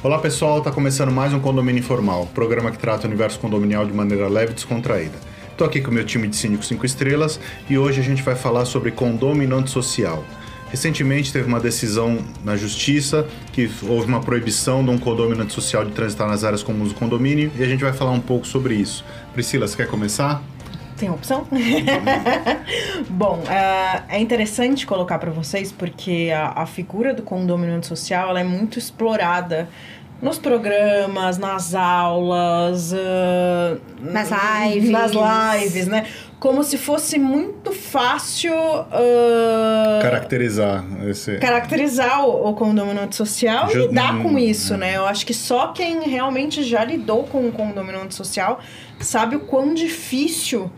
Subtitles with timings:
[0.00, 3.92] Olá pessoal, está começando mais um Condomínio Informal, programa que trata o universo condominial de
[3.92, 5.18] maneira leve e descontraída.
[5.50, 8.36] Estou aqui com o meu time de síndicos 5 estrelas e hoje a gente vai
[8.36, 10.24] falar sobre condomínio antissocial.
[10.70, 15.90] Recentemente teve uma decisão na justiça que houve uma proibição de um condomínio antissocial de
[15.90, 19.04] transitar nas áreas comuns do condomínio e a gente vai falar um pouco sobre isso.
[19.34, 20.40] Priscila, você quer começar?
[20.98, 21.46] Tem opção?
[23.08, 28.40] Bom, uh, é interessante colocar para vocês porque a, a, figura do condomínio antissocial ela
[28.40, 29.68] é muito explorada
[30.20, 34.90] nos programas, nas aulas, uh, nas lives.
[34.90, 36.06] Nas lives, né?
[36.40, 38.54] Como se fosse muito fácil.
[38.54, 41.36] Uh, caracterizar esse.
[41.38, 43.78] Caracterizar o, o condomínio antissocial Ju...
[43.78, 44.96] e lidar com isso, né?
[44.96, 48.60] Eu acho que só quem realmente já lidou com o condomínio antissocial
[49.00, 50.70] sabe o quão difícil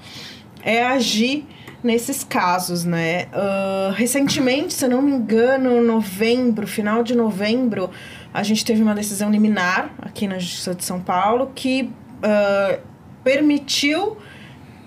[0.63, 1.47] é agir
[1.83, 3.27] nesses casos, né?
[3.27, 7.91] Uh, recentemente, se eu não me engano, novembro, final de novembro,
[8.33, 12.81] a gente teve uma decisão liminar aqui na Justiça de São Paulo que uh,
[13.25, 14.17] permitiu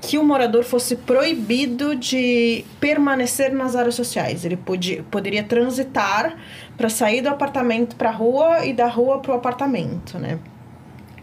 [0.02, 4.44] que o morador fosse proibido de permanecer nas áreas sociais.
[4.44, 6.35] Ele podia, poderia transitar
[6.75, 10.39] para sair do apartamento para a rua e da rua para o apartamento, né?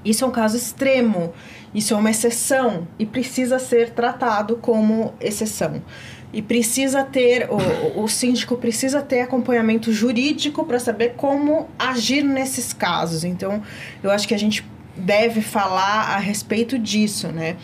[0.03, 1.35] Isso é um caso extremo,
[1.75, 5.83] isso é uma exceção e precisa ser tratado como exceção.
[6.33, 12.73] E precisa ter, o, o síndico precisa ter acompanhamento jurídico para saber como agir nesses
[12.73, 13.25] casos.
[13.25, 13.63] Então,
[14.03, 14.65] eu acho que a gente
[14.97, 17.57] deve falar a respeito disso, né?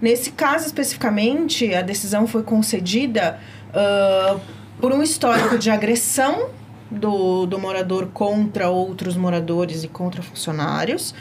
[0.00, 3.38] Nesse caso especificamente, a decisão foi concedida
[3.70, 4.40] uh,
[4.80, 6.50] por um histórico de agressão
[6.90, 11.14] do, do morador contra outros moradores e contra funcionários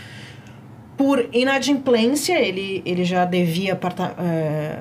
[0.98, 3.80] por inadimplência, ele, ele já devia
[4.20, 4.80] é,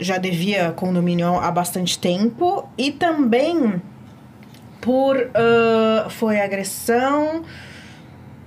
[0.00, 3.82] já devia condomínio há bastante tempo e também
[4.80, 7.42] por uh, foi agressão,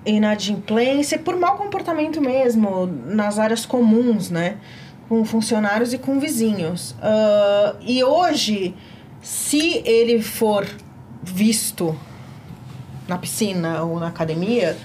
[0.05, 4.57] inadimplência, por mau comportamento mesmo nas áreas comuns, né,
[5.07, 6.91] com funcionários e com vizinhos.
[6.91, 8.73] Uh, e hoje,
[9.21, 10.65] se ele for
[11.21, 11.95] visto
[13.07, 14.77] na piscina ou na academia,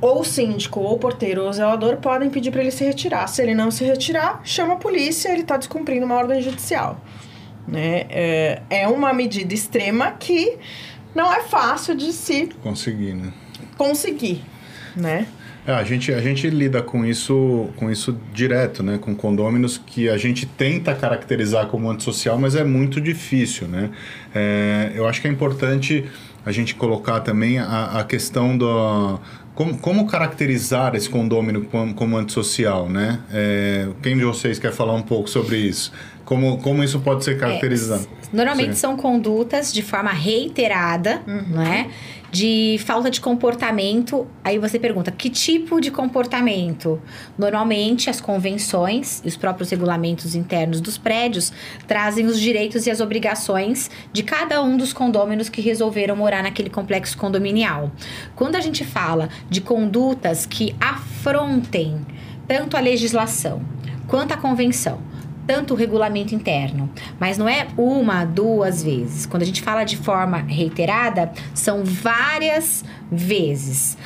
[0.00, 3.26] ou o síndico, ou o porteiro, ou o zelador podem pedir para ele se retirar.
[3.26, 7.00] Se ele não se retirar, chama a polícia, ele está descumprindo uma ordem judicial.
[7.66, 8.06] Né?
[8.10, 10.56] É, é uma medida extrema que
[11.14, 13.32] não é fácil de se conseguir, né?
[13.76, 14.44] Conseguir,
[14.94, 15.26] né?
[15.66, 18.98] É, a gente, a gente lida com isso, com isso direto, né?
[18.98, 23.90] Com condôminos que a gente tenta caracterizar como antissocial, mas é muito difícil, né?
[24.32, 26.04] É, eu acho que é importante
[26.44, 29.18] a gente colocar também a, a questão do,
[29.56, 33.20] como, como caracterizar esse condômino como, como antissocial, né?
[33.32, 35.90] É, quem de vocês quer falar um pouco sobre isso?
[36.26, 38.02] Como, como isso pode ser caracterizado?
[38.02, 38.80] É, normalmente Sim.
[38.80, 41.44] são condutas de forma reiterada, uhum.
[41.50, 41.88] não é?
[42.36, 44.26] de falta de comportamento.
[44.44, 47.00] Aí você pergunta, que tipo de comportamento?
[47.38, 51.50] Normalmente, as convenções e os próprios regulamentos internos dos prédios
[51.86, 56.68] trazem os direitos e as obrigações de cada um dos condôminos que resolveram morar naquele
[56.68, 57.90] complexo condominial.
[58.34, 62.04] Quando a gente fala de condutas que afrontem
[62.46, 63.62] tanto a legislação
[64.06, 65.00] quanto a convenção,
[65.46, 69.26] tanto o regulamento interno, mas não é uma, duas vezes.
[69.26, 73.96] Quando a gente fala de forma reiterada, são várias vezes.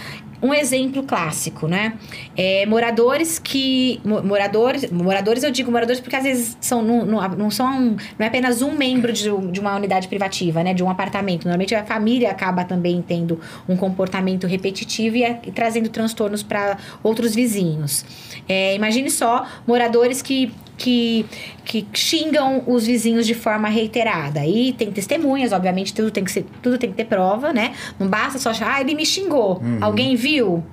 [0.43, 1.95] Um exemplo clássico, né?
[2.43, 4.01] É, moradores que.
[4.03, 7.79] Moradores, moradores, eu digo moradores porque às vezes são, não, não, não são.
[7.81, 10.73] Não é apenas um membro de, de uma unidade privativa, né?
[10.73, 11.45] De um apartamento.
[11.45, 17.35] Normalmente a família acaba também tendo um comportamento repetitivo e, e trazendo transtornos para outros
[17.35, 18.07] vizinhos.
[18.49, 21.27] É, imagine só moradores que que,
[21.63, 24.47] que xingam os vizinhos de forma reiterada.
[24.47, 27.75] E tem testemunhas, obviamente, tudo tem que, ser, tudo tem que ter prova, né?
[27.99, 29.59] Não basta só achar, ah, ele me xingou.
[29.59, 29.77] Uhum.
[29.83, 30.65] Alguém viu?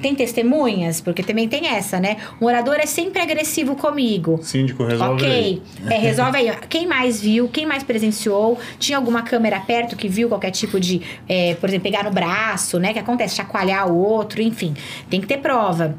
[0.00, 1.00] Tem testemunhas?
[1.00, 2.16] Porque também tem essa, né?
[2.40, 4.38] O morador é sempre agressivo comigo.
[4.42, 5.28] Síndico, resolve Ok.
[5.28, 5.62] Aí.
[5.88, 6.56] É, resolve aí.
[6.68, 7.48] Quem mais viu?
[7.48, 8.58] Quem mais presenciou?
[8.78, 11.00] Tinha alguma câmera perto que viu qualquer tipo de...
[11.28, 12.92] É, por exemplo, pegar no braço, né?
[12.92, 14.74] Que acontece, chacoalhar o outro, enfim.
[15.08, 15.94] Tem que ter prova.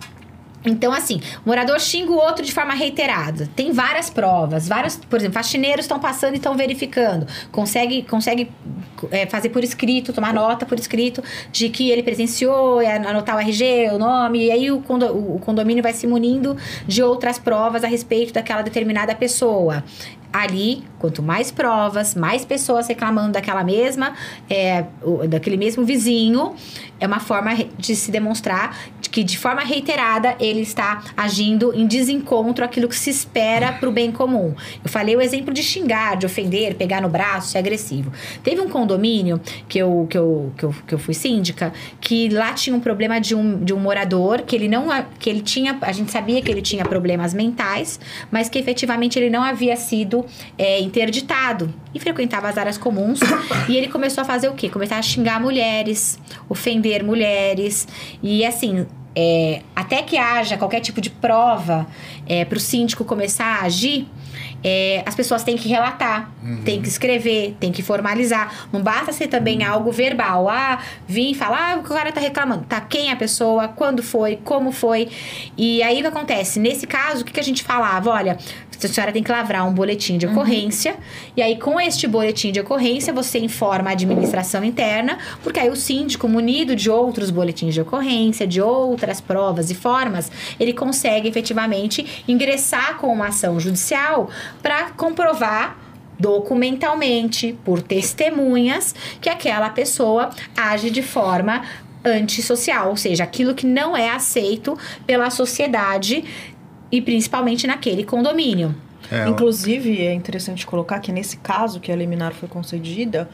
[0.70, 3.50] Então, assim, o morador xinga o outro de forma reiterada.
[3.56, 7.28] Tem várias provas, vários, por exemplo, faxineiros estão passando e estão verificando.
[7.52, 8.50] Consegue, consegue
[9.12, 13.40] é, fazer por escrito, tomar nota por escrito de que ele presenciou, é, anotar o
[13.40, 17.88] RG, o nome, e aí o, o condomínio vai se munindo de outras provas a
[17.88, 19.84] respeito daquela determinada pessoa
[20.32, 24.14] ali, quanto mais provas, mais pessoas reclamando daquela mesma,
[24.50, 24.86] é,
[25.28, 26.54] daquele mesmo vizinho,
[27.00, 28.78] é uma forma de se demonstrar
[29.10, 33.92] que de forma reiterada ele está agindo em desencontro àquilo que se espera para o
[33.92, 34.54] bem comum.
[34.84, 38.12] Eu falei o exemplo de xingar, de ofender, pegar no braço, ser agressivo.
[38.44, 42.54] Teve um condomínio que eu, que eu, que eu, que eu fui síndica, que lá
[42.54, 44.88] tinha um problema de um, de um morador que ele não
[45.20, 48.00] que ele tinha, a gente sabia que ele tinha problemas mentais,
[48.32, 50.26] mas que efetivamente ele não havia sido
[50.58, 53.20] é, interditado e frequentava as áreas comuns.
[53.68, 54.70] e ele começou a fazer o quê?
[54.70, 56.20] Começar a xingar mulheres,
[56.50, 57.88] ofender mulheres
[58.22, 58.86] e assim
[59.20, 61.88] é, até que haja qualquer tipo de prova
[62.28, 64.08] é, para o síndico começar a agir,
[64.64, 66.62] é, as pessoas têm que relatar, uhum.
[66.64, 68.68] têm que escrever, têm que formalizar.
[68.72, 69.72] Não basta ser também uhum.
[69.72, 70.48] algo verbal.
[70.48, 72.66] Ah, vim falar, ah, o cara tá reclamando.
[72.66, 75.10] Tá, quem é a pessoa, quando foi, como foi.
[75.58, 76.60] E aí o que acontece?
[76.60, 78.12] Nesse caso, o que, que a gente falava?
[78.12, 78.38] Olha,
[78.86, 80.34] a senhora tem que lavrar um boletim de uhum.
[80.34, 80.94] ocorrência.
[80.94, 81.00] Uhum.
[81.38, 85.76] E aí, com este boletim de ocorrência, você informa a administração interna, porque aí o
[85.76, 92.24] síndico, munido de outros boletins de ocorrência, de outras provas e formas, ele consegue efetivamente
[92.28, 94.30] ingressar com uma ação judicial
[94.62, 95.78] para comprovar
[96.20, 101.64] documentalmente, por testemunhas, que aquela pessoa age de forma
[102.04, 106.24] antissocial, ou seja, aquilo que não é aceito pela sociedade
[106.92, 108.76] e principalmente naquele condomínio.
[109.12, 113.30] É, Inclusive, é interessante colocar que nesse caso que a liminar foi concedida,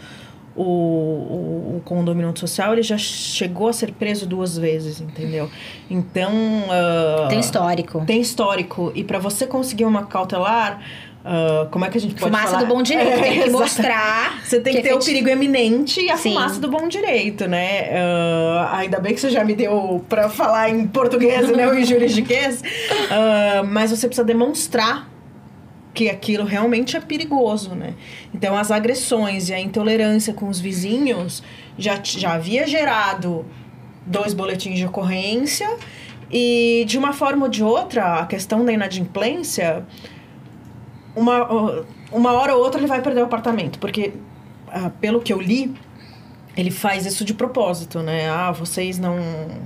[0.56, 5.50] o, o, o condomínio social ele já chegou a ser preso duas vezes, entendeu?
[5.90, 6.32] Então.
[6.32, 8.06] Uh, tem histórico.
[8.06, 8.92] Tem histórico.
[8.94, 10.82] E para você conseguir uma cautelar.
[11.24, 12.64] Uh, como é que a gente pode fumaça falar?
[12.64, 14.42] do bom direito, é, tem que mostrar.
[14.44, 16.34] Você tem que, que ter o perigo eminente e a Sim.
[16.34, 17.92] fumaça do bom direito, né?
[17.92, 21.86] Uh, ainda bem que você já me deu para falar em português e não em
[21.86, 22.62] juridiquês.
[22.62, 25.10] Uh, mas você precisa demonstrar
[25.94, 27.94] que aquilo realmente é perigoso, né?
[28.34, 31.42] Então, as agressões e a intolerância com os vizinhos
[31.78, 33.46] já, já havia gerado
[34.06, 35.70] dois boletins de ocorrência
[36.32, 39.86] e, de uma forma ou de outra, a questão da inadimplência,
[41.16, 44.14] uma, uma hora ou outra ele vai perder o apartamento, porque,
[44.68, 45.74] ah, pelo que eu li,
[46.56, 48.30] ele faz isso de propósito, né?
[48.30, 49.18] Ah, vocês não.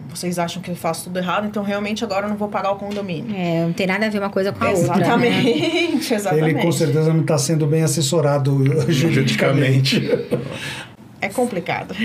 [0.10, 2.78] Vocês acham que eu faço tudo errado, então realmente agora eu não vou pagar o
[2.78, 3.36] condomínio.
[3.36, 5.28] É, não tem nada a ver uma coisa com a exatamente, outra.
[5.28, 6.16] Exatamente, né?
[6.16, 6.46] exatamente.
[6.56, 10.02] Ele com certeza não está sendo bem assessorado juridicamente.
[11.28, 11.96] É complicado.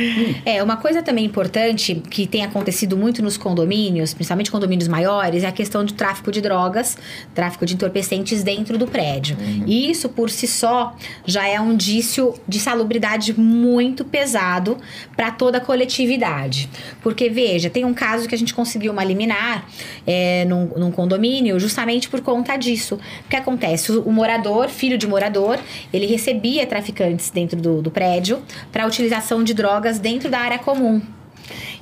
[0.44, 5.46] É, uma coisa também importante que tem acontecido muito nos condomínios, principalmente condomínios maiores, é
[5.46, 6.96] a questão do tráfico de drogas,
[7.34, 9.36] tráfico de entorpecentes dentro do prédio.
[9.38, 9.64] Uhum.
[9.66, 14.78] E isso, por si só, já é um indício de salubridade muito pesado
[15.16, 16.68] para toda a coletividade.
[17.02, 19.66] Porque, veja, tem um caso que a gente conseguiu uma liminar
[20.06, 22.98] é, num, num condomínio justamente por conta disso.
[23.26, 23.92] O que acontece?
[23.92, 25.58] O, o morador, filho de morador,
[25.92, 30.58] ele recebia traficantes dentro do, do prédio para utilizar utilização de drogas dentro da área
[30.58, 31.02] comum.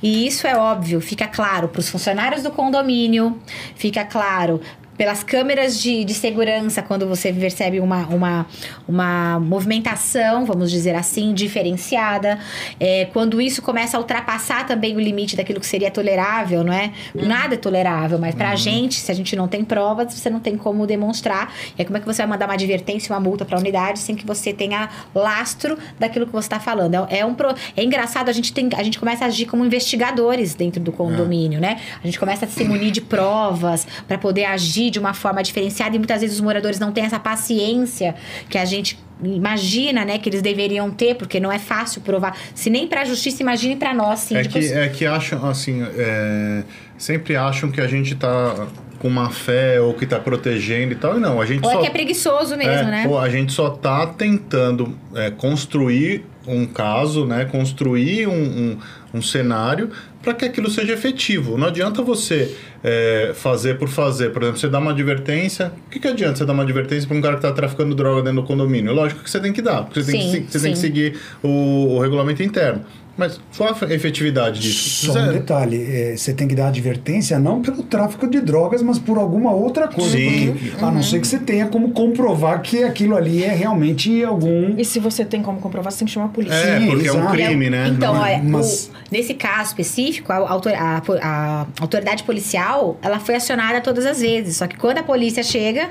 [0.03, 3.39] E isso é óbvio, fica claro para os funcionários do condomínio,
[3.75, 4.59] fica claro
[5.01, 8.45] pelas câmeras de, de segurança, quando você percebe uma, uma,
[8.87, 12.37] uma movimentação, vamos dizer assim, diferenciada.
[12.79, 16.91] É, quando isso começa a ultrapassar também o limite daquilo que seria tolerável, não é?
[17.15, 18.57] Nada é tolerável, mas pra uhum.
[18.57, 21.51] gente, se a gente não tem provas, você não tem como demonstrar.
[21.75, 24.15] E aí, como é que você vai mandar uma advertência, uma multa pra unidade sem
[24.15, 26.93] que você tenha lastro daquilo que você está falando?
[27.09, 27.55] É, é, um pro...
[27.75, 31.57] é engraçado, a gente, tem, a gente começa a agir como investigadores dentro do condomínio,
[31.57, 31.61] é.
[31.61, 31.79] né?
[32.03, 35.95] A gente começa a se munir de provas para poder agir de uma forma diferenciada
[35.95, 38.13] e muitas vezes os moradores não têm essa paciência
[38.49, 42.35] que a gente imagina, né, que eles deveriam ter, porque não é fácil provar.
[42.55, 44.55] Se nem para a justiça, imagine para nós, síndicos.
[44.55, 46.63] É que, é que acham, assim, é,
[46.97, 48.67] sempre acham que a gente está
[48.99, 51.79] com uma fé ou que está protegendo e tal, e não, a gente ou só...
[51.79, 53.07] é que é preguiçoso mesmo, é, né?
[53.07, 58.77] Pô, a gente só está tentando é, construir um caso, né, construir um, um,
[59.15, 59.89] um cenário
[60.21, 61.57] para que aquilo seja efetivo.
[61.57, 64.31] Não adianta você é, fazer por fazer.
[64.31, 65.71] Por exemplo, você dá uma advertência.
[65.87, 68.21] O que, que adianta você dar uma advertência para um cara que está traficando droga
[68.21, 68.93] dentro do condomínio?
[68.93, 71.19] Lógico que você tem que dar, porque você, sim, tem, que, você tem que seguir
[71.41, 72.85] o, o regulamento interno.
[73.17, 75.11] Mas qual a efetividade disso?
[75.11, 78.97] Só um detalhe, é, você tem que dar advertência não pelo tráfico de drogas, mas
[78.97, 80.17] por alguma outra coisa.
[80.17, 80.53] Sim.
[80.53, 80.87] Porque, uhum.
[80.87, 84.75] A não ser que você tenha como comprovar que aquilo ali é realmente algum...
[84.77, 86.55] E se você tem como comprovar, você tem que chamar a polícia.
[86.55, 87.19] É, Sim, porque exato.
[87.19, 87.87] é um crime, né?
[87.89, 88.89] Então, é, mas...
[88.89, 94.57] o, nesse caso específico, a, a, a autoridade policial, ela foi acionada todas as vezes.
[94.57, 95.89] Só que quando a polícia chega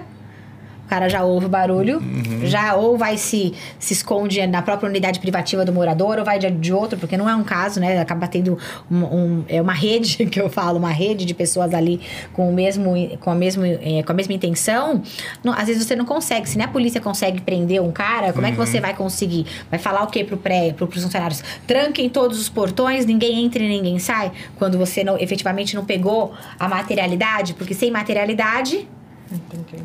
[0.90, 2.40] cara já ouve o barulho, uhum.
[2.42, 6.50] já ou vai se, se esconde na própria unidade privativa do morador, ou vai de,
[6.50, 8.00] de outro, porque não é um caso, né?
[8.00, 8.58] Acaba tendo
[8.90, 12.00] um, um, é uma rede, que eu falo, uma rede de pessoas ali
[12.32, 15.00] com o mesmo, com a, mesmo, é, com a mesma intenção.
[15.44, 16.48] Não, às vezes você não consegue.
[16.48, 18.48] Se nem a polícia consegue prender um cara, como uhum.
[18.48, 18.82] é que você uhum.
[18.82, 19.46] vai conseguir?
[19.70, 21.44] Vai falar o quê pro pré, pro, pros funcionários?
[21.68, 26.34] Tranquem todos os portões, ninguém entra e ninguém sai, quando você não, efetivamente não pegou
[26.58, 28.88] a materialidade, porque sem materialidade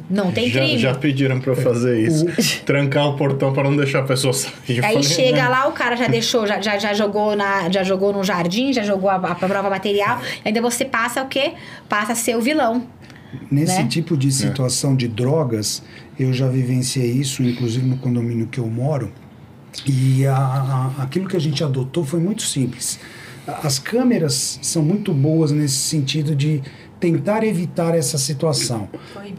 [0.10, 0.78] não tem já, crime.
[0.80, 2.26] Já pediram pra eu fazer isso.
[2.66, 4.54] Trancar o portão para não deixar a pessoa sair.
[4.68, 5.50] Aí falei, chega né?
[5.50, 8.84] lá, o cara já deixou, já, já, já, jogou na, já jogou no jardim, já
[8.84, 10.20] jogou a, a prova material.
[10.44, 11.54] Ainda você passa o quê?
[11.88, 12.88] Passa a ser o vilão.
[13.52, 13.88] Nesse né?
[13.88, 14.96] tipo de situação é.
[14.96, 15.84] de drogas,
[16.18, 19.12] eu já vivenciei isso, inclusive no condomínio que eu moro.
[19.86, 23.00] E a, a, aquilo que a gente adotou foi muito simples.
[23.46, 26.64] As câmeras são muito boas nesse sentido de
[27.06, 28.90] tentar evitar essa situação.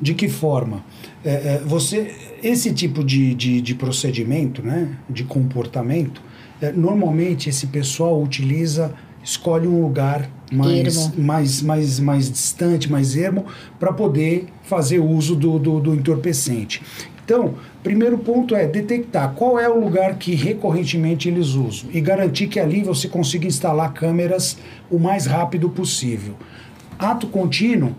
[0.00, 0.84] De que forma?
[1.24, 6.22] É, é, você, esse tipo de, de, de, procedimento, né, de comportamento,
[6.62, 8.94] é, normalmente esse pessoal utiliza,
[9.24, 13.46] escolhe um lugar mais, mais, mais, mais distante, mais ermo,
[13.80, 16.80] para poder fazer uso do, do, do entorpecente.
[17.24, 22.46] Então, primeiro ponto é detectar qual é o lugar que recorrentemente eles usam e garantir
[22.46, 24.56] que ali você consiga instalar câmeras
[24.88, 26.36] o mais rápido possível.
[26.98, 27.94] Ato contínuo,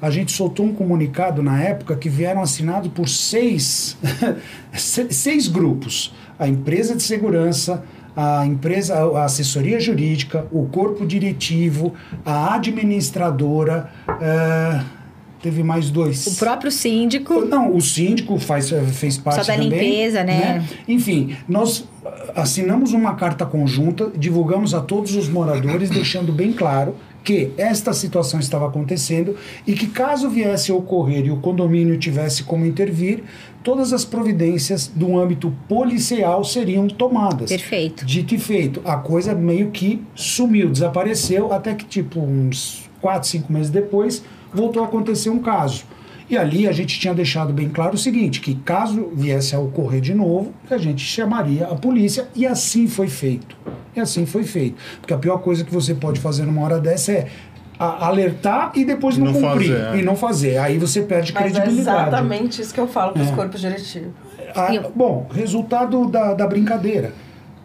[0.00, 3.96] a gente soltou um comunicado na época que vieram assinados por seis,
[4.72, 6.14] seis grupos.
[6.38, 7.84] A empresa de segurança,
[8.16, 11.92] a empresa, a assessoria jurídica, o corpo diretivo,
[12.24, 13.90] a administradora.
[14.08, 15.00] Uh,
[15.42, 16.26] teve mais dois.
[16.26, 17.44] O próprio síndico.
[17.44, 20.38] Não, o síndico faz, fez parte Só da também, limpeza, né?
[20.38, 20.68] né?
[20.88, 21.86] Enfim, nós
[22.34, 28.40] assinamos uma carta conjunta, divulgamos a todos os moradores, deixando bem claro que esta situação
[28.40, 29.36] estava acontecendo
[29.66, 33.22] e que caso viesse a ocorrer e o condomínio tivesse como intervir,
[33.62, 37.50] todas as providências do âmbito policial seriam tomadas.
[37.50, 38.04] Perfeito.
[38.06, 43.52] Dito e feito, a coisa meio que sumiu, desapareceu, até que tipo uns quatro, cinco
[43.52, 44.22] meses depois
[44.52, 45.84] voltou a acontecer um caso.
[46.30, 50.00] E ali a gente tinha deixado bem claro o seguinte, que caso viesse a ocorrer
[50.00, 53.56] de novo, a gente chamaria a polícia e assim foi feito.
[53.96, 54.76] E assim foi feito.
[55.00, 57.28] Porque a pior coisa que você pode fazer numa hora dessa é
[57.76, 59.98] alertar e depois não, não cumprir fazer, é.
[59.98, 60.58] e não fazer.
[60.58, 61.98] Aí você perde Mas é credibilidade.
[61.98, 63.32] É exatamente isso que eu falo para os é.
[63.32, 64.12] corpos diretivos.
[64.54, 67.12] Ah, bom, resultado da, da brincadeira.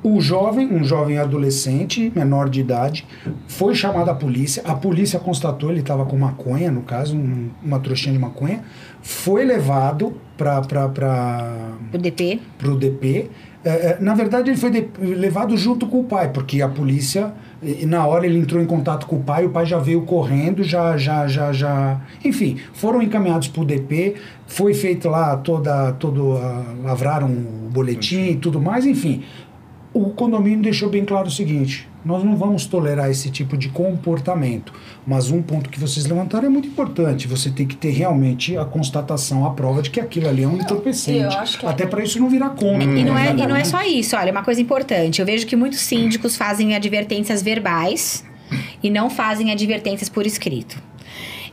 [0.05, 3.07] O jovem, um jovem adolescente, menor de idade,
[3.47, 4.61] foi chamado à polícia.
[4.63, 8.61] A polícia constatou, ele estava com maconha, no caso, um, uma trouxinha de maconha.
[9.01, 10.61] Foi levado para
[11.91, 12.39] o DP.
[12.59, 13.31] Pro DP.
[13.63, 17.33] É, é, na verdade, ele foi de, levado junto com o pai, porque a polícia,
[17.87, 20.95] na hora ele entrou em contato com o pai, o pai já veio correndo, já,
[20.97, 21.99] já, já, já.
[22.23, 24.13] Enfim, foram encaminhados para o DP,
[24.45, 29.23] foi feito lá toda, todo, uh, lavraram o boletim e tudo mais, enfim
[29.95, 34.73] o condomínio deixou bem claro o seguinte: nós não vamos tolerar esse tipo de comportamento.
[35.07, 37.27] Mas um ponto que vocês levantaram é muito importante.
[37.29, 40.57] Você tem que ter realmente a constatação, a prova de que aquilo ali é um
[40.57, 41.33] entorpecente.
[41.63, 42.83] É Até para isso não virar conta.
[42.83, 44.17] E, não é, e não é só isso.
[44.17, 45.21] Olha, uma coisa importante.
[45.21, 48.25] Eu vejo que muitos síndicos fazem advertências verbais
[48.83, 50.77] e não fazem advertências por escrito.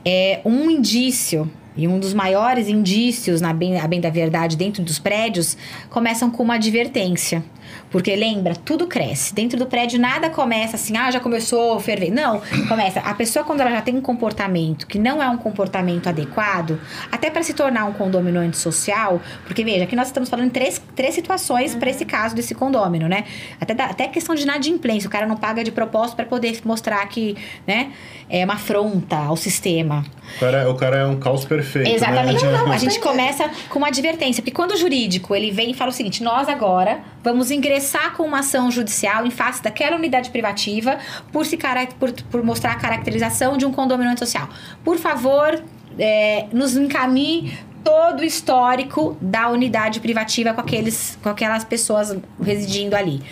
[0.05, 4.83] É um indício e um dos maiores indícios, na bem, a bem da verdade, dentro
[4.83, 5.57] dos prédios,
[5.89, 7.43] começam com uma advertência.
[7.91, 9.35] Porque lembra, tudo cresce.
[9.35, 12.11] Dentro do prédio nada começa assim, ah, já começou a ferver.
[12.11, 13.01] Não, começa.
[13.01, 17.31] A pessoa, quando ela já tem um comportamento que não é um comportamento adequado, até
[17.31, 21.75] para se tornar um condomínio antissocial, porque veja, aqui nós estamos falando três, três situações
[21.75, 21.81] uhum.
[21.81, 23.25] para esse caso desse condomínio, né?
[23.61, 27.07] Até, da, até questão de inadimplência, o cara não paga de propósito para poder mostrar
[27.09, 27.37] que,
[27.67, 27.93] né,
[28.29, 30.05] é uma afronta ao sistema.
[30.37, 31.62] O cara, o cara é um caos perfeito.
[31.79, 31.95] Né?
[31.95, 32.45] Exatamente.
[32.45, 32.53] Né?
[32.53, 35.75] Não, não, a gente começa com uma advertência, porque quando o jurídico ele vem e
[35.75, 40.31] fala o seguinte: nós agora vamos ingressar com uma ação judicial em face daquela unidade
[40.31, 40.99] privativa
[41.33, 41.59] por, se
[41.99, 44.49] por, por mostrar a caracterização de um condomínio social.
[44.85, 45.63] Por favor,
[45.99, 52.95] é, nos encaminhe todo o histórico da unidade privativa com, aqueles, com aquelas pessoas residindo
[52.95, 53.23] ali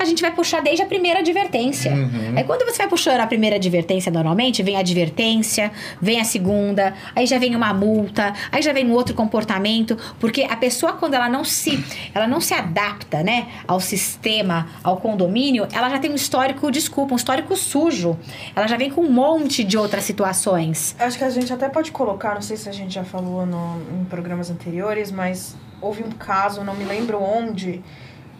[0.00, 1.92] a gente vai puxar desde a primeira advertência.
[1.92, 2.32] Uhum.
[2.34, 6.94] Aí quando você vai puxando a primeira advertência normalmente, vem a advertência, vem a segunda,
[7.14, 11.14] aí já vem uma multa, aí já vem um outro comportamento, porque a pessoa quando
[11.14, 16.10] ela não se, ela não se adapta, né, ao sistema, ao condomínio, ela já tem
[16.10, 18.18] um histórico, desculpa, um histórico sujo.
[18.56, 20.96] Ela já vem com um monte de outras situações.
[20.98, 23.82] Acho que a gente até pode colocar, não sei se a gente já falou no,
[24.00, 27.82] em programas anteriores, mas houve um caso, não me lembro onde,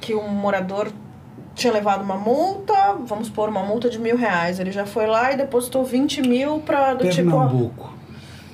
[0.01, 0.91] que um morador
[1.61, 2.75] tinha levado uma multa,
[3.07, 4.59] vamos pôr uma multa de mil reais.
[4.59, 7.89] Ele já foi lá e depositou 20 mil pra do Pernambuco.
[7.89, 8.01] tipo.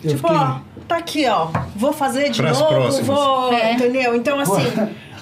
[0.04, 0.36] Eu tipo, fiquei...
[0.42, 1.48] ó, tá aqui, ó.
[1.74, 3.06] Vou fazer de Pras novo, próximas.
[3.06, 3.52] vou.
[3.52, 3.72] É.
[3.72, 4.14] Entendeu?
[4.16, 4.62] Então, assim.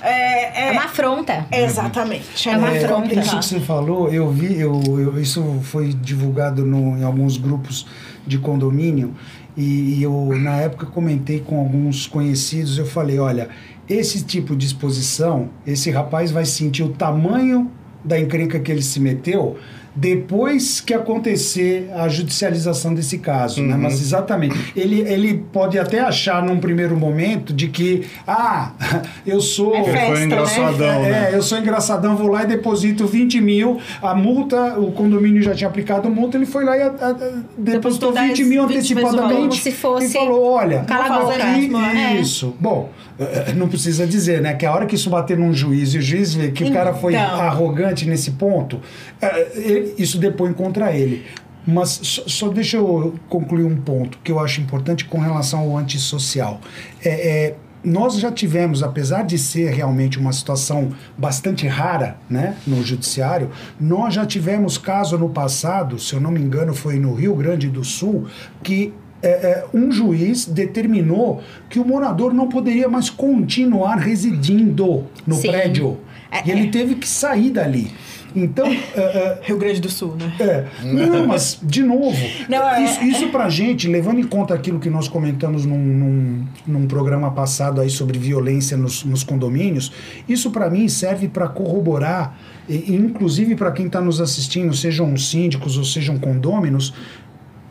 [0.02, 1.46] É, É é, uma afronta.
[1.50, 2.48] Exatamente.
[2.48, 3.14] É uma muito afronta.
[3.20, 7.86] Isso que você falou, eu vi, eu, eu- isso foi divulgado no, em alguns grupos
[8.26, 9.14] de condomínio
[9.56, 13.48] e, e eu na época comentei com alguns conhecidos, eu falei, olha,
[13.88, 17.70] esse tipo de exposição, esse rapaz vai sentir o tamanho
[18.04, 19.56] da encrenca que ele se meteu
[19.96, 23.76] depois que acontecer a judicialização desse caso, né?
[23.76, 28.72] Mas exatamente, ele, ele pode até achar num primeiro momento de que, ah,
[29.24, 29.72] eu sou...
[29.72, 30.24] É festa, Foi né?
[30.24, 31.30] engraçadão, né?
[31.30, 33.78] É, eu sou engraçadão, vou lá e deposito 20 mil.
[34.02, 37.12] A multa, o condomínio já tinha aplicado a multa, ele foi lá e a, a-
[37.56, 39.36] depositou Depositou 20 10, mil 20 vezes o antecipadamente.
[39.42, 39.52] valor.
[39.54, 41.38] Se fosse E falou: olha, cala a Vou boca.
[41.38, 42.16] fazer mesmo, é.
[42.16, 42.56] isso.
[42.58, 43.13] Bom, eh,
[43.54, 44.54] não precisa dizer, né?
[44.54, 46.94] Que a hora que isso bater num juiz e o juiz vê que o cara
[46.94, 47.40] foi Então.
[47.40, 48.80] arrogante nesse ponto,
[49.20, 51.24] eh, isso depõe contra ele.
[51.66, 55.78] Mas só, só deixa eu concluir um ponto que eu acho importante com relação ao
[55.78, 56.60] antissocial.
[57.02, 62.82] É, é, nós já tivemos, apesar de ser realmente uma situação bastante rara né, no
[62.82, 67.34] judiciário, nós já tivemos caso no passado, se eu não me engano, foi no Rio
[67.34, 68.26] Grande do Sul,
[68.62, 68.92] que
[69.24, 75.48] é, é, um juiz determinou que o morador não poderia mais continuar residindo no Sim.
[75.48, 75.98] prédio.
[76.30, 76.70] É, e ele é.
[76.70, 77.90] teve que sair dali.
[78.36, 78.66] Então,
[78.96, 80.34] é, é, Rio Grande do Sul, né?
[80.40, 84.80] é, não, mas de novo, Não, é- isso, isso pra gente, levando em conta aquilo
[84.80, 89.92] que nós comentamos num, num, num programa passado aí sobre violência nos, nos condomínios,
[90.28, 92.36] isso pra mim serve para corroborar,
[92.68, 96.92] e, e inclusive para quem está nos assistindo, sejam síndicos ou sejam condôminos,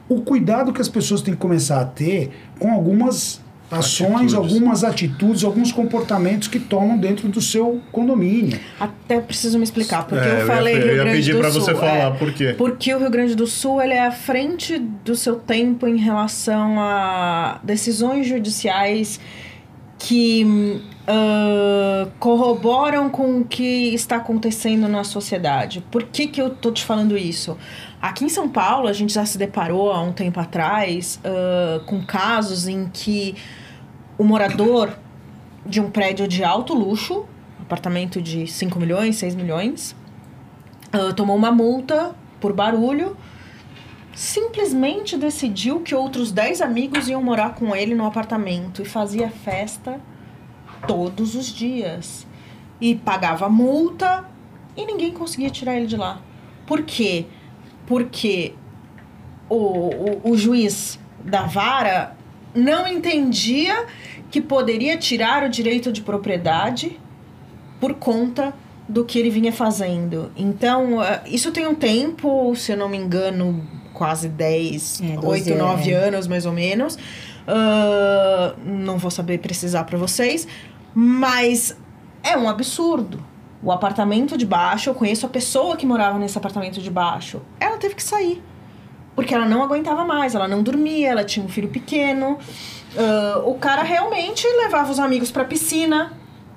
[0.10, 3.42] o cuidado que as pessoas têm que começar a ter com algumas
[3.72, 4.34] ações, Atitudes.
[4.36, 8.60] algumas atitudes, alguns comportamentos que tomam dentro do seu condomínio.
[8.80, 11.32] Até preciso me explicar, porque É, eu eu ia- falei eu Rio ia Grande pedir
[11.52, 11.62] Sul.
[11.62, 12.12] você falar, é.
[12.12, 12.54] por quê?
[12.56, 16.76] Porque o Rio Grande do Sul ele é à frente do seu tempo em relação
[16.80, 19.20] a decisões judiciais
[19.98, 25.84] que ah, corroboram com o que está acontecendo na sociedade.
[25.90, 27.58] Por que, que eu tô te falando isso?
[28.04, 32.06] Aqui em São Paulo, a gente já se deparou há um tempo atrás ah, com
[32.06, 33.34] casos em que
[34.18, 34.94] o morador
[35.66, 37.26] de um prédio de alto luxo,
[37.62, 39.96] apartamento de 5 milhões, 6 milhões,
[40.92, 43.16] ah, tomou uma multa por barulho,
[44.14, 49.98] simplesmente decidiu que outros 10 amigos iam morar com ele no apartamento e fazia festa
[50.86, 52.28] todos os dias.
[52.82, 54.26] E pagava multa
[54.76, 56.20] e ninguém conseguia tirar ele de lá.
[56.68, 57.28] Por quê?
[57.28, 57.43] Porque
[59.50, 62.16] o, o, o juiz da vara
[62.56, 63.86] não entendia
[64.32, 67.00] que poderia tirar o direito de propriedade
[67.80, 68.54] por conta
[68.88, 70.32] do que ele vinha fazendo.
[70.36, 75.52] Então, eh, isso tem um tempo, se eu não me engano, quase 10, É, 12
[75.52, 75.94] 8, 9 é.
[75.94, 76.98] anos mais ou menos.
[77.48, 80.48] Ah, não vou saber precisar para vocês,
[80.94, 81.78] mas
[82.24, 83.24] é um absurdo.
[83.64, 87.42] O apartamento de baixo, eu conheço a pessoa que morava nesse apartamento de baixo.
[87.60, 88.44] Ela teve que sair.
[89.16, 92.38] Porque ela não aguentava mais, ela não dormia, ela tinha um filho pequeno.
[92.98, 96.14] Ah, o cara realmente levava os amigos pra piscina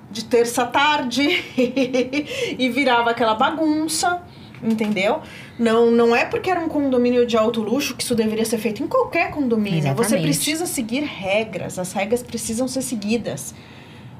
[0.09, 4.21] de terça à tarde e virava aquela bagunça,
[4.63, 5.21] entendeu?
[5.59, 8.81] Não, não é porque era um condomínio de alto luxo que isso deveria ser feito
[8.81, 9.81] em qualquer condomínio.
[9.81, 10.23] Você Exatamente.
[10.23, 13.53] precisa seguir regras, as regras precisam ser seguidas.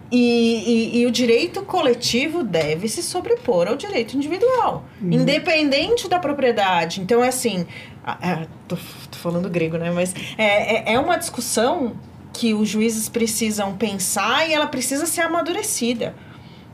[0.09, 7.01] E, e- e o direito coletivo deve se sobrepor ao direito individual, independente da propriedade.
[7.01, 7.65] Então, é assim,
[8.05, 9.91] a- tô, tô falando grego, né?
[9.91, 11.95] Mas é, é, é uma discussão
[12.33, 16.15] que os juízes precisam pensar e ela precisa ser amadurecida.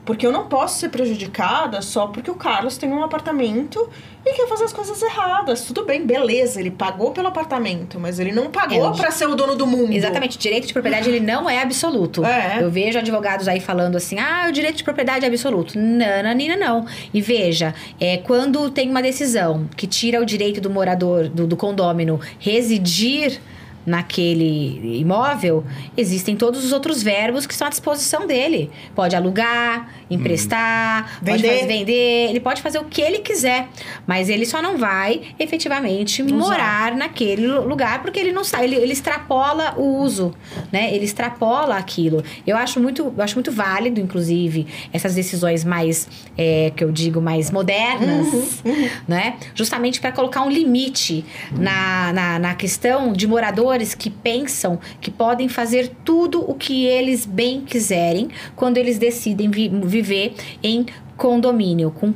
[0.06, 3.90] Porque eu não posso ser prejudicada só porque o Carlos tem um apartamento
[4.26, 5.64] e quer fazer as coisas erradas.
[5.66, 9.36] Tudo bem, beleza, ele pagou pelo apartamento, mas ele não pagou É, pra ser o
[9.36, 9.94] dono do mundo.
[9.94, 12.26] Exatamente, o direito de propriedade ele não é absoluto.
[12.26, 12.62] É.
[12.62, 15.78] Eu vejo advogados aí falando assim: ah, o direito de propriedade é absoluto.
[15.78, 16.24] Não,
[16.58, 16.86] não.
[17.14, 21.56] E veja, é, quando tem uma decisão que tira o direito do morador, do, do
[21.56, 23.40] condômino, residir
[23.86, 25.64] naquele imóvel,
[25.98, 28.70] existem todos os outros verbos que estão à disposição dele.
[28.96, 31.54] Pode alugar, emprestar, pode Vender.
[31.56, 33.68] fazer vender, ele pode fazer o que ele quiser,
[34.08, 38.76] mas ele só não vai efetivamente morar naquele lu- lugar porque ele não sabe, ele,
[38.76, 40.34] ele extrapola o uso,
[40.72, 40.94] né?
[40.94, 42.24] Ele extrapola aquilo.
[42.46, 47.22] Eu acho muito, eu acho muito válido, inclusive, essas decisões mais, é, que eu digo,
[47.22, 48.62] mais modernas,
[49.08, 49.36] né?
[49.54, 53.28] Justamente para colocar um limite na, na, na questão de
[53.96, 59.70] que pensam que podem fazer tudo o que eles bem quiserem quando eles decidem vi-
[59.70, 60.86] viver em
[61.18, 62.12] condomínio, com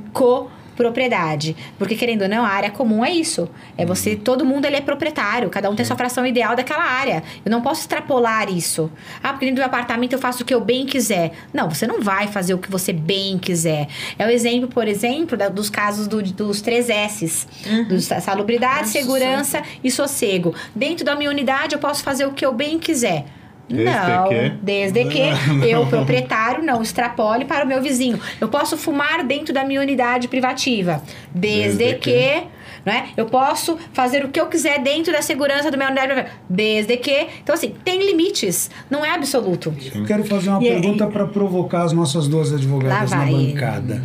[0.78, 1.56] propriedade.
[1.78, 3.50] Porque, querendo ou não, a área comum é isso.
[3.78, 7.24] É você, todo mundo ele é proprietário, cada um tem sua fração ideal daquela área.
[7.44, 8.90] Eu não posso extrapolar isso.
[9.22, 11.32] Ah, porque dentro do apartamento eu faço o que eu bem quiser.
[11.52, 13.88] Não, você não vai fazer o que você bem quiser.
[14.18, 17.48] É o exemplo, por exemplo, da, dos casos do, dos três S's.
[17.66, 17.84] Uhum.
[17.86, 19.80] Dos, salubridade, Nossa, segurança sim.
[19.84, 20.54] e sossego.
[20.76, 23.26] Dentro da minha unidade eu posso fazer o que eu bem quiser.
[23.70, 24.50] Desde não, que...
[24.62, 25.22] desde que
[25.68, 28.20] eu, proprietário, não extrapole para o meu vizinho.
[28.40, 31.02] Eu posso fumar dentro da minha unidade privativa,
[31.34, 32.48] desde, desde que, que
[32.86, 33.10] né?
[33.18, 36.96] Eu posso fazer o que eu quiser dentro da segurança do meu unidade privativa, desde
[36.96, 37.28] que.
[37.44, 39.76] Então, assim, tem limites, não é absoluto.
[39.94, 44.02] Eu quero fazer uma e pergunta para provocar as nossas duas advogadas na bancada.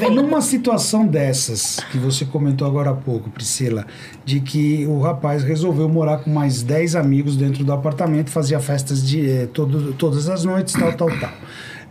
[0.00, 3.86] É, numa situação dessas, que você comentou agora há pouco, Priscila,
[4.24, 9.06] de que o rapaz resolveu morar com mais 10 amigos dentro do apartamento, fazia festas
[9.06, 11.32] de eh, todo, todas as noites, tal, tal, tal.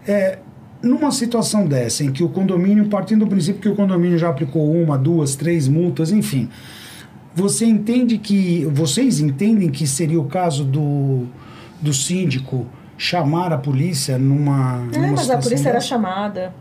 [0.07, 0.39] É,
[0.81, 4.71] numa situação dessa, em que o condomínio, partindo do princípio que o condomínio já aplicou
[4.71, 6.49] uma, duas, três multas, enfim,
[7.33, 8.65] você entende que.
[8.65, 11.27] Vocês entendem que seria o caso do,
[11.79, 14.87] do síndico chamar a polícia numa.
[14.91, 15.69] É, numa mas a polícia dessa?
[15.69, 16.53] era chamada.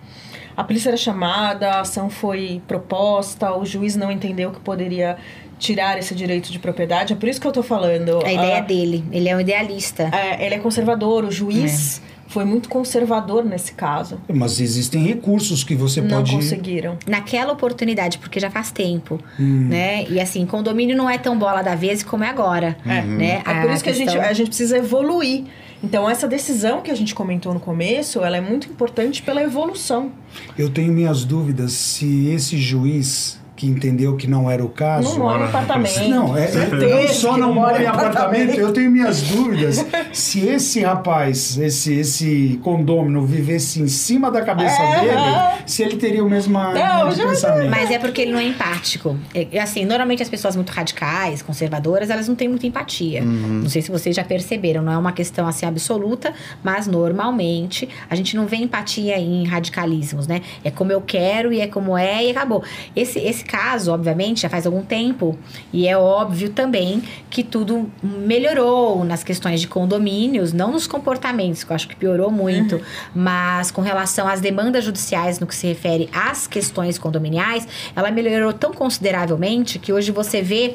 [0.61, 5.17] A polícia era chamada, a ação foi proposta, o juiz não entendeu que poderia
[5.59, 7.15] tirar esse direito de propriedade.
[7.15, 8.23] É por isso que eu tô falando.
[8.23, 10.11] A ideia ah, dele, ele é um idealista.
[10.13, 12.03] É, ele é conservador, o juiz.
[12.07, 14.21] É foi muito conservador nesse caso.
[14.33, 16.31] Mas existem recursos que você não pode...
[16.31, 16.97] Não conseguiram.
[17.05, 19.67] Naquela oportunidade, porque já faz tempo, hum.
[19.69, 20.05] né?
[20.09, 23.03] E assim, condomínio não é tão bola da vez como é agora, é.
[23.03, 23.43] né?
[23.45, 25.45] É por isso que a, gente, a gente precisa evoluir.
[25.83, 30.13] Então, essa decisão que a gente comentou no começo, ela é muito importante pela evolução.
[30.57, 35.11] Eu tenho minhas dúvidas se esse juiz que entendeu que não era o caso.
[35.11, 36.09] Não mora em apartamento.
[36.09, 40.81] Não, é, é, não só não mora em apartamento, eu tenho minhas dúvidas se esse
[40.81, 46.31] rapaz, esse, esse condômino vivesse em cima da cabeça é, dele, se ele teria o
[46.31, 47.69] mesmo, não, mesmo pensamento.
[47.69, 49.15] Mas é porque ele não é empático.
[49.35, 53.23] É, assim, normalmente as pessoas muito radicais, conservadoras, elas não têm muita empatia.
[53.23, 53.61] Uhum.
[53.63, 58.15] Não sei se vocês já perceberam, não é uma questão assim absoluta, mas normalmente a
[58.15, 60.41] gente não vê empatia em radicalismos, né?
[60.65, 62.65] É como eu quero e é como é e acabou.
[62.97, 65.37] Esse, esse caso, obviamente, já faz algum tempo,
[65.73, 71.73] e é óbvio também que tudo melhorou nas questões de condomínios, não nos comportamentos, que
[71.73, 72.83] eu acho que piorou muito, uhum.
[73.13, 78.53] mas com relação às demandas judiciais no que se refere às questões condominiais, ela melhorou
[78.53, 80.75] tão consideravelmente que hoje você vê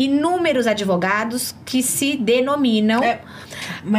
[0.00, 3.20] inúmeros advogados que se denominam é,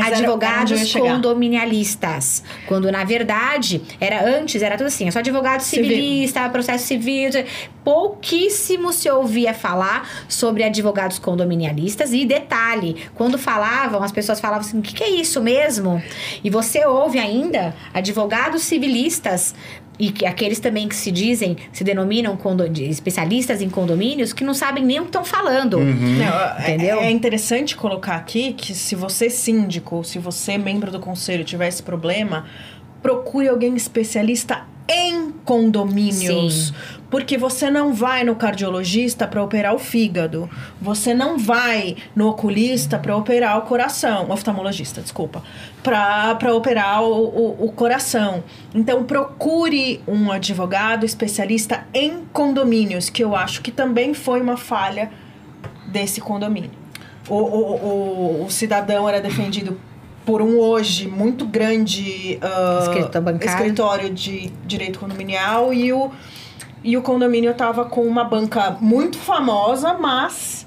[0.03, 2.43] advogados condominialistas.
[2.67, 6.51] Quando, na verdade, era antes, era tudo assim, é só advogado civilista, civil.
[6.51, 7.29] processo civil.
[7.83, 12.13] Pouquíssimo se ouvia falar sobre advogados condominialistas.
[12.13, 16.01] E detalhe, quando falavam, as pessoas falavam assim: o que, que é isso mesmo?
[16.43, 19.53] E você ouve ainda advogados civilistas
[20.01, 22.35] e que aqueles também que se dizem, se denominam
[22.75, 25.77] especialistas em condomínios, que não sabem nem o que estão falando.
[25.77, 26.17] Uhum.
[26.17, 26.99] Não, entendeu?
[27.01, 31.67] É, é, interessante colocar aqui que se você síndico, se você membro do conselho tiver
[31.67, 32.47] esse problema,
[32.99, 36.69] procure alguém especialista em condomínios.
[36.69, 36.73] Sim.
[37.11, 40.49] Porque você não vai no cardiologista para operar o fígado.
[40.81, 44.31] Você não vai no oculista para operar o coração.
[44.31, 45.43] Oftalmologista, desculpa.
[45.83, 48.41] Para operar o, o, o, coração.
[48.73, 55.11] Então, procure um advogado especialista em condomínios, que eu acho que também foi uma falha
[55.87, 56.71] desse condomínio.
[57.27, 59.77] O, o, o, o cidadão era defendido
[60.25, 66.11] por um hoje muito grande uh, escritório de direito condominial e o,
[66.83, 70.65] e o condomínio estava com uma banca muito famosa, mas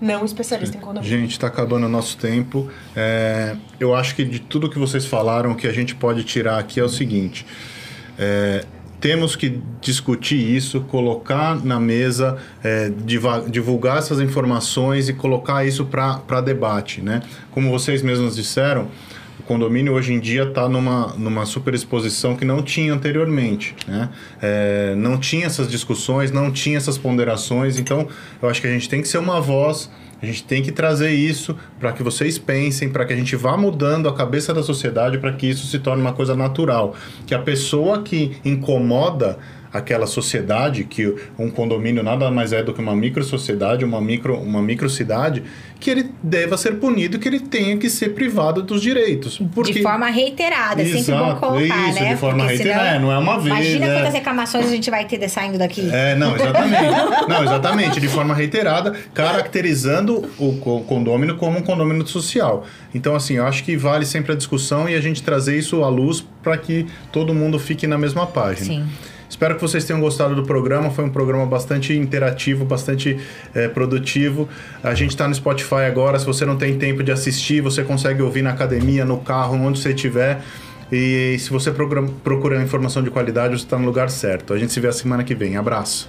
[0.00, 1.08] não especialista em condomínio.
[1.08, 2.70] Gente, está acabando o nosso tempo.
[2.94, 6.58] É, eu acho que de tudo que vocês falaram, o que a gente pode tirar
[6.58, 7.44] aqui é o seguinte.
[8.18, 8.64] É,
[9.00, 12.90] temos que discutir isso, colocar na mesa, é,
[13.48, 17.00] divulgar essas informações e colocar isso para debate.
[17.00, 17.22] Né?
[17.50, 18.88] Como vocês mesmos disseram,
[19.48, 23.74] condomínio hoje em dia está numa, numa superexposição que não tinha anteriormente.
[23.86, 24.10] Né?
[24.40, 28.06] É, não tinha essas discussões, não tinha essas ponderações, então
[28.40, 31.10] eu acho que a gente tem que ser uma voz a gente tem que trazer
[31.10, 35.18] isso para que vocês pensem, para que a gente vá mudando a cabeça da sociedade,
[35.18, 36.96] para que isso se torne uma coisa natural.
[37.24, 39.38] Que a pessoa que incomoda
[39.72, 44.36] aquela sociedade, que um condomínio nada mais é do que uma micro sociedade, uma micro,
[44.36, 45.42] uma micro cidade,
[45.80, 49.38] que ele deva ser punido, que ele tenha que ser privado dos direitos.
[49.54, 49.74] Porque...
[49.74, 52.14] De forma reiterada, Exato, sempre bom colocar, isso, né?
[52.14, 52.94] de forma reiterada, senão...
[52.94, 53.54] é, não é uma vez.
[53.54, 53.94] Imagina é...
[53.94, 55.88] quantas reclamações a gente vai ter saindo daqui.
[55.92, 57.28] É, não, exatamente.
[57.28, 62.66] não, exatamente, de forma reiterada, caracterizando o condômino como um condômino social.
[62.94, 65.88] Então, assim, eu acho que vale sempre a discussão e a gente trazer isso à
[65.88, 68.66] luz para que todo mundo fique na mesma página.
[68.66, 68.86] Sim.
[69.38, 70.90] Espero que vocês tenham gostado do programa.
[70.90, 73.20] Foi um programa bastante interativo, bastante
[73.54, 74.48] é, produtivo.
[74.82, 76.18] A gente está no Spotify agora.
[76.18, 79.78] Se você não tem tempo de assistir, você consegue ouvir na academia, no carro, onde
[79.78, 80.40] você estiver.
[80.90, 84.52] E se você procura, procura informação de qualidade, você está no lugar certo.
[84.52, 85.56] A gente se vê a semana que vem.
[85.56, 86.06] Abraço.